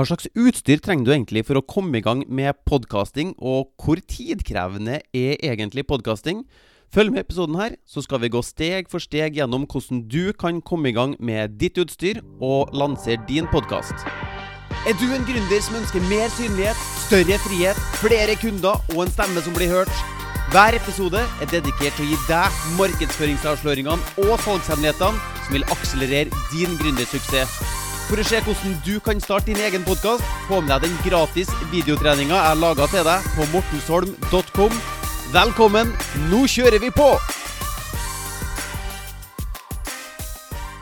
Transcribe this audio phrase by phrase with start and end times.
[0.00, 4.00] Hva slags utstyr trenger du egentlig for å komme i gang med podkasting, og hvor
[4.00, 6.38] tidkrevende er egentlig podkasting?
[6.88, 10.32] Følg med i episoden her, så skal vi gå steg for steg gjennom hvordan du
[10.40, 14.06] kan komme i gang med ditt utstyr og lansere din podkast.
[14.88, 19.44] Er du en gründer som ønsker mer synlighet, større frihet, flere kunder og en stemme
[19.44, 19.92] som blir hørt?
[20.54, 26.80] Hver episode er dedikert til å gi deg markedsføringsavsløringene og salgshemmelighetene som vil akselerere din
[26.80, 27.79] gründersuksess.
[28.10, 31.46] For å se hvordan du kan starte din egen podkast, få med deg den gratis
[31.70, 34.78] videotreninga jeg laga til deg på mortensholm.com.
[35.30, 35.92] Velkommen,
[36.26, 37.06] nå kjører vi på!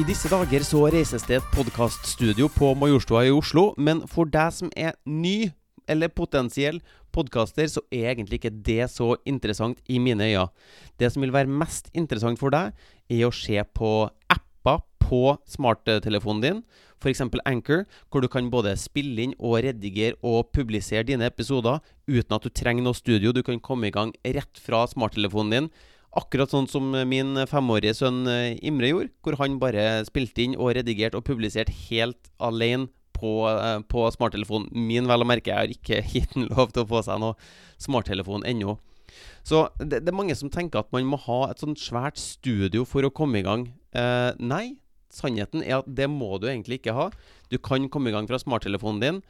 [0.00, 4.54] I disse dager så reises det et podkaststudio på Majorstua i Oslo, men for deg
[4.56, 5.50] som er ny
[5.92, 6.80] eller potensiell
[7.12, 10.48] podkaster, så er egentlig ikke det så interessant i mine øyne.
[10.96, 12.72] Det som vil være mest interessant for deg,
[13.12, 13.92] er å se på
[15.10, 16.62] på smarttelefonen din
[17.00, 17.22] f.eks.
[17.48, 22.44] Anchor, hvor du kan både spille inn og redigere og publisere dine episoder uten at
[22.44, 23.32] du trenger noe studio.
[23.32, 25.70] Du kan komme i gang rett fra smarttelefonen din.
[26.18, 30.74] Akkurat sånn som min femårige sønn eh, Imre gjorde, hvor han bare spilte inn og
[30.74, 35.54] redigerte og publiserte helt alene på, eh, på smarttelefonen min, vel å merke.
[35.54, 37.38] Jeg har ikke gitt ham lov til å få seg noe
[37.80, 38.76] smarttelefon ennå.
[39.46, 42.84] Så det, det, er mange som tenker at man må ha et sånt svært studio
[42.86, 43.68] for å komme i gang.
[43.94, 44.80] Eh, nei,
[45.14, 47.10] sannheten er at det må du egentlig ikke ha.
[47.50, 49.22] Du kan komme i gang fra smarttelefonen din.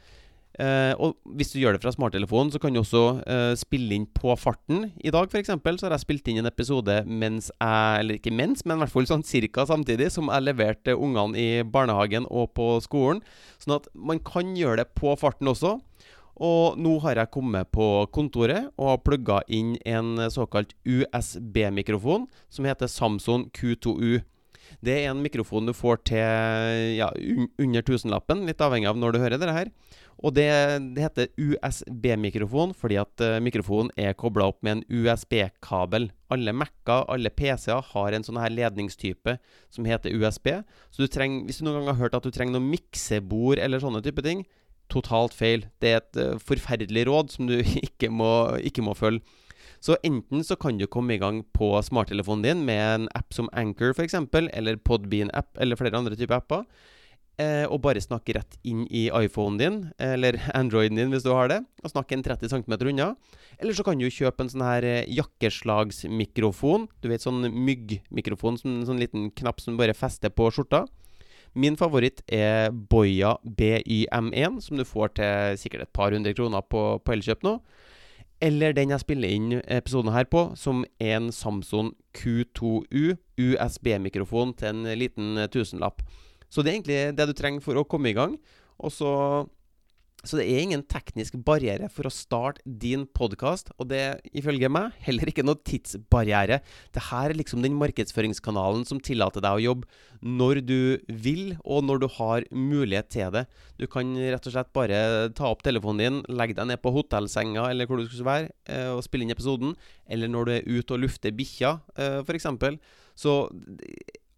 [0.59, 4.07] Eh, og hvis du gjør det fra smarttelefonen, så kan du også eh, spille inn
[4.11, 4.89] på farten.
[4.99, 5.51] I dag f.eks.
[5.53, 8.93] så har jeg spilt inn en episode mens jeg Eller ikke mens, men i hvert
[8.93, 13.23] fall sånn cirka samtidig som jeg leverte ungene i barnehagen og på skolen.
[13.63, 15.77] Sånn at man kan gjøre det på farten også.
[16.41, 22.65] Og nå har jeg kommet på kontoret og har plugga inn en såkalt USB-mikrofon som
[22.65, 24.23] heter Samson Q2U.
[24.81, 27.11] Det er en mikrofon du får til ja,
[27.61, 29.69] under tusenlappen, litt avhengig av når du hører det her.
[30.21, 30.47] Og det,
[30.95, 36.09] det heter USB-mikrofon fordi at uh, mikrofonen er kobla opp med en USB-kabel.
[36.33, 39.37] Alle Mac-er, alle PC-er har en sånn her ledningstype
[39.73, 40.53] som heter USB.
[40.93, 43.81] Så du trenger, hvis du noen gang har hørt at du trenger noe miksebord eller
[43.81, 44.45] sånne type ting,
[44.91, 45.65] totalt feil.
[45.81, 49.25] Det er et uh, forferdelig råd som du ikke må, ikke må følge.
[49.81, 53.49] Så enten så kan du komme i gang på smarttelefonen din med en app som
[53.57, 56.67] Anchor f.eks., eller Podbean-app, eller flere andre typer apper.
[57.41, 61.49] Eh, og bare snakke rett inn i iPhonen din, eller Androiden din hvis du har
[61.49, 63.09] det, og snakke en 30 cm unna.
[63.57, 66.85] Eller så kan du kjøpe en sånn her eh, jakkeslagsmikrofon.
[67.01, 70.85] Du vet sånn myggmikrofon, sånn, sånn liten knapp som bare fester på skjorta.
[71.57, 76.83] Min favoritt er Boya BYM1, som du får til sikkert et par hundre kroner på,
[77.01, 77.57] på Elkjøp nå
[78.41, 84.73] eller den jeg spiller inn episoden her på, som er en Samson Q2U USB-mikrofon til
[84.73, 86.01] en liten tusenlapp.
[86.51, 88.35] Så det er egentlig det du trenger for å komme i gang.
[88.81, 89.11] Og så
[90.21, 94.69] så det er ingen teknisk barriere for å starte din podkast, og det er ifølge
[94.69, 96.59] meg heller ikke noe tidsbarriere.
[96.93, 99.89] Det her er liksom den markedsføringskanalen som tillater deg å jobbe
[100.21, 103.47] når du vil, og når du har mulighet til det.
[103.81, 105.01] Du kan rett og slett bare
[105.37, 108.89] ta opp telefonen din, legge deg ned på hotellsenga eller hvor du skulle være, eh,
[108.93, 109.73] og spille inn episoden.
[110.05, 112.51] Eller når du er ute og lufter bikkja, eh, f.eks.
[113.17, 113.33] Så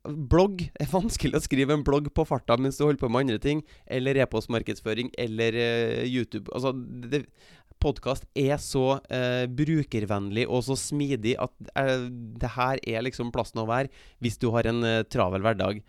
[0.03, 3.41] blogg er vanskelig å skrive en blogg på farta mens du holder på med andre
[3.43, 6.51] ting, eller e-postmarkedsføring, eller uh, YouTube.
[6.55, 6.73] Altså,
[7.83, 12.07] Podkast er så uh, brukervennlig og så smidig at uh,
[12.39, 13.91] det her er liksom plassen å være
[14.23, 15.83] hvis du har en travel hverdag.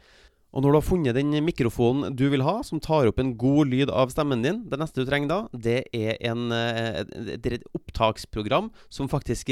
[0.54, 3.72] Og når du har funnet den mikrofonen du vil ha, som tar opp en god
[3.72, 8.69] lyd av stemmen din, det neste du trenger da, det er en, et, et opptaksprogram
[8.86, 9.50] som faktisk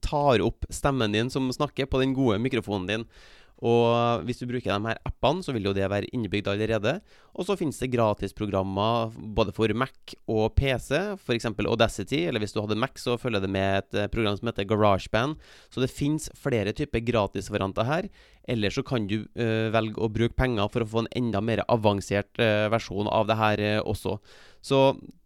[0.00, 3.04] tar opp stemmen din som snakker, på den gode mikrofonen din.
[3.64, 6.98] Og hvis du bruker de her appene, så vil jo det være innebygd allerede.
[7.32, 11.48] Og så finnes det gratisprogrammer både for Mac og PC, f.eks.
[11.64, 12.26] Audacity.
[12.28, 15.38] Eller hvis du hadde Mac, så følger det med et eh, program som heter GarageBand.
[15.72, 18.10] Så det finnes flere typer gratisvarianter her.
[18.46, 21.64] Eller så kan du uh, velge å bruke penger for å få en enda mer
[21.72, 24.20] avansert uh, versjon av det her uh, også.
[24.62, 24.82] Så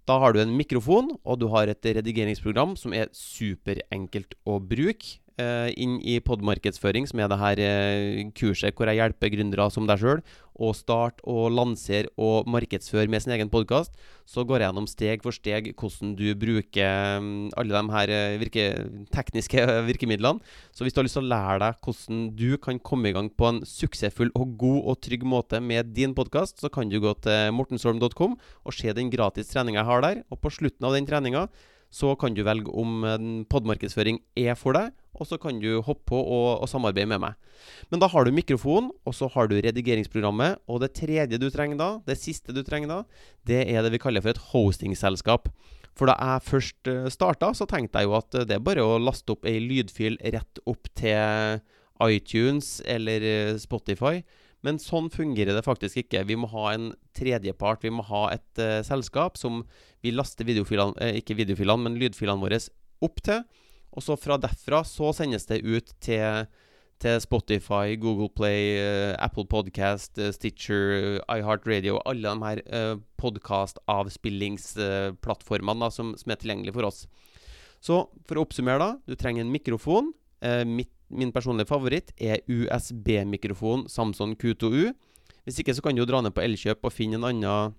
[0.09, 5.19] da har du en mikrofon, og du har et redigeringsprogram som er superenkelt å bruke.
[5.41, 9.87] Eh, inn i podmarkedsføring, som er det her eh, kurset hvor jeg hjelper gründere som
[9.89, 10.21] deg sjøl
[10.61, 13.95] å starte og lansere og markedsføre med sin egen podkast,
[14.29, 18.37] så går jeg gjennom steg for steg hvordan du bruker mm, alle de her eh,
[18.43, 18.67] virke,
[19.15, 20.45] tekniske virkemidlene.
[20.77, 23.33] Så hvis du har lyst til å lære deg hvordan du kan komme i gang
[23.33, 27.17] på en suksessfull og god og trygg måte med din podkast, så kan du gå
[27.25, 30.25] til mortensholm.com og se den gratis treninga jeg har der.
[30.29, 31.49] Og på slutten av den treninga
[31.91, 33.03] så kan du velge om
[33.51, 37.57] podmarkedsføring er for deg, og så kan du hoppe på og, og, samarbeide med meg.
[37.91, 40.63] Men da har du mikrofon, og så har du redigeringsprogrammet.
[40.71, 43.01] Og det tredje du trenger da, det siste du trenger da,
[43.49, 45.51] det er det vi kaller for et hostingselskap.
[45.99, 49.01] For da jeg først eh, starta, så tenkte jeg jo at det er bare å
[49.03, 51.61] laste opp ei lydfil rett opp til
[52.07, 54.23] iTunes eller eh, Spotify.
[54.67, 56.27] Men sånn fungerer det faktisk ikke.
[56.29, 57.85] Vi må ha en tredjepart.
[57.85, 59.63] Vi må ha et uh, selskap som
[60.05, 62.59] vi laster videofilene, eh, ikke videofilene, men lydfilene våre
[63.05, 63.41] opp til.
[63.97, 66.47] Og så fra derfra så sendes det ut til,
[67.03, 75.91] til Spotify, Google Play, uh, Apple Podcast, uh, Stitcher, iHeartRadio Alle de her uh, podkastavspillingsplattformene
[75.91, 77.01] som, som, er tilgjengelige for oss.
[77.81, 77.95] Så
[78.29, 78.91] for å oppsummere, da.
[79.09, 80.13] Du trenger en mikrofon.
[80.69, 84.91] mitt min personlige favoritt er USB-mikrofon Samsung Q2U.
[85.45, 87.77] Hvis ikke så kan du dra ned på Elkjøp og finne en annen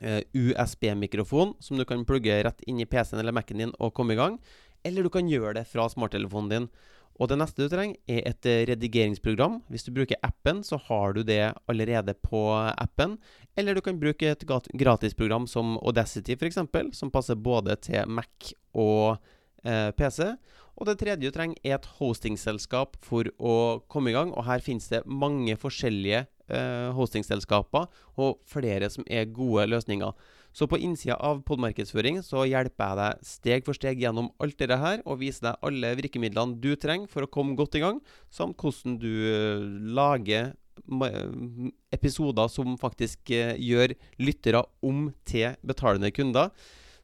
[0.00, 4.16] eh, USB-mikrofon som du kan plugge rett inn i PC-en eller Mac-en din og komme
[4.16, 4.38] i gang.
[4.86, 6.72] Eller du kan gjøre det fra smarttelefonen din.
[7.20, 9.60] Og det neste du trenger, er et uh, redigeringsprogram.
[9.70, 12.40] Hvis du bruker appen, så har du det allerede på
[12.72, 13.18] appen.
[13.56, 16.58] Eller du kan bruke et gratisprogram som Audacity f.eks.,
[16.96, 19.20] som passer både til Mac og
[19.62, 20.32] PC.
[20.80, 23.56] Og det tredje du trenger, er et hostingselskap for å
[23.92, 24.32] komme i gang.
[24.32, 30.14] Og her finnes det mange forskjellige eh, hostingselskaper og flere som er gode løsninger.
[30.52, 34.76] Så på innsida av podmarkedsføring så hjelper jeg deg steg for steg gjennom alt dette
[34.80, 38.60] her, og viser deg alle virkemidlene du trenger for å komme godt i gang, samt
[38.60, 39.64] hvordan du eh,
[39.96, 40.52] lager
[41.92, 46.52] episoder som faktisk eh, gjør lyttere om til betalende kunder.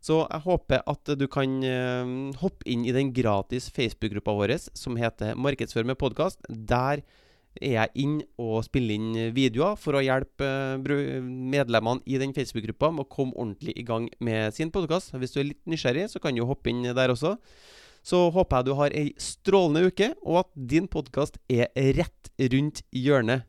[0.05, 4.99] Så jeg håper at du kan uh, hoppe inn i den gratis Facebook-gruppa vår som
[4.99, 6.39] heter Markedsfør med podkast.
[6.49, 7.03] Der
[7.59, 10.47] er jeg inn og spiller inn videoer for å hjelpe
[10.79, 15.17] uh, medlemmene i den Facebook-gruppa med å komme ordentlig i gang med sin podkast.
[15.19, 17.35] Hvis du er litt nysgjerrig, så kan du hoppe inn der også.
[18.07, 21.69] Så håper jeg du har ei strålende uke, og at din podkast er
[21.99, 23.49] rett rundt hjørnet.